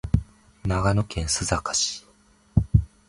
[0.65, 2.07] 長野県須坂市